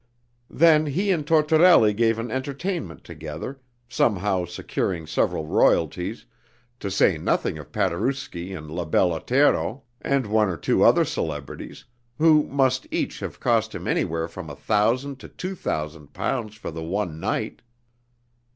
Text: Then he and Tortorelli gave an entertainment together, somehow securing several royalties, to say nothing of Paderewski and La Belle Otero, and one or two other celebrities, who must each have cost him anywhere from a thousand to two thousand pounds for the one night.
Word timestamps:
Then 0.49 0.87
he 0.87 1.11
and 1.11 1.27
Tortorelli 1.27 1.93
gave 1.93 2.17
an 2.17 2.31
entertainment 2.31 3.03
together, 3.03 3.61
somehow 3.87 4.45
securing 4.45 5.05
several 5.05 5.45
royalties, 5.45 6.25
to 6.79 6.89
say 6.89 7.19
nothing 7.19 7.59
of 7.59 7.71
Paderewski 7.71 8.51
and 8.51 8.71
La 8.71 8.83
Belle 8.85 9.13
Otero, 9.13 9.83
and 10.01 10.25
one 10.25 10.49
or 10.49 10.57
two 10.57 10.83
other 10.83 11.05
celebrities, 11.05 11.85
who 12.17 12.45
must 12.47 12.87
each 12.89 13.19
have 13.19 13.39
cost 13.39 13.75
him 13.75 13.87
anywhere 13.87 14.27
from 14.27 14.49
a 14.49 14.55
thousand 14.55 15.19
to 15.19 15.27
two 15.27 15.53
thousand 15.53 16.13
pounds 16.13 16.55
for 16.55 16.71
the 16.71 16.81
one 16.81 17.19
night. 17.19 17.61